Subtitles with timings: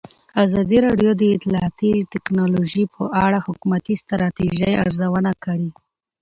[0.45, 5.69] ازادي راډیو د اطلاعاتی تکنالوژي په اړه د حکومتي ستراتیژۍ ارزونه کړې.